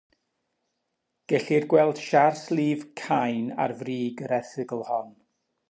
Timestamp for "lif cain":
2.59-3.45